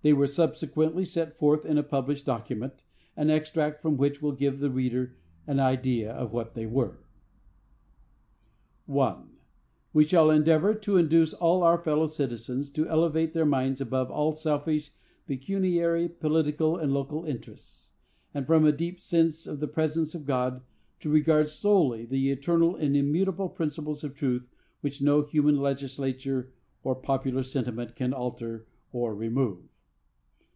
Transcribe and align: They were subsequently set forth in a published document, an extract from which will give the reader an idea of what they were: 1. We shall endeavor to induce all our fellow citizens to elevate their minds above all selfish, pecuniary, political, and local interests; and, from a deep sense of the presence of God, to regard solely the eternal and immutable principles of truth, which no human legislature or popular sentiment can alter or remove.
They 0.00 0.12
were 0.12 0.28
subsequently 0.28 1.04
set 1.04 1.36
forth 1.36 1.66
in 1.66 1.76
a 1.76 1.82
published 1.82 2.24
document, 2.24 2.84
an 3.16 3.30
extract 3.30 3.82
from 3.82 3.96
which 3.96 4.22
will 4.22 4.30
give 4.30 4.60
the 4.60 4.70
reader 4.70 5.16
an 5.44 5.58
idea 5.58 6.12
of 6.12 6.32
what 6.32 6.54
they 6.54 6.66
were: 6.66 7.00
1. 8.86 9.28
We 9.92 10.04
shall 10.04 10.30
endeavor 10.30 10.72
to 10.74 10.98
induce 10.98 11.34
all 11.34 11.64
our 11.64 11.82
fellow 11.82 12.06
citizens 12.06 12.70
to 12.70 12.88
elevate 12.88 13.32
their 13.32 13.44
minds 13.44 13.80
above 13.80 14.08
all 14.08 14.30
selfish, 14.36 14.92
pecuniary, 15.26 16.08
political, 16.08 16.76
and 16.76 16.94
local 16.94 17.24
interests; 17.24 17.90
and, 18.32 18.46
from 18.46 18.64
a 18.64 18.70
deep 18.70 19.00
sense 19.00 19.48
of 19.48 19.58
the 19.58 19.66
presence 19.66 20.14
of 20.14 20.24
God, 20.24 20.62
to 21.00 21.10
regard 21.10 21.48
solely 21.48 22.06
the 22.06 22.30
eternal 22.30 22.76
and 22.76 22.96
immutable 22.96 23.48
principles 23.48 24.04
of 24.04 24.14
truth, 24.14 24.48
which 24.80 25.02
no 25.02 25.22
human 25.22 25.56
legislature 25.56 26.52
or 26.84 26.94
popular 26.94 27.42
sentiment 27.42 27.96
can 27.96 28.12
alter 28.12 28.68
or 28.92 29.12
remove. 29.12 29.58